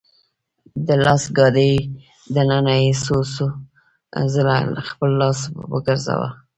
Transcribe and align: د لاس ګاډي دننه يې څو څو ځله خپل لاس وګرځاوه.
د 0.87 0.89
لاس 1.05 1.23
ګاډي 1.37 1.73
دننه 2.35 2.73
يې 2.81 2.91
څو 3.03 3.17
څو 3.33 3.47
ځله 4.33 4.57
خپل 4.89 5.11
لاس 5.21 5.39
وګرځاوه. 5.73 6.29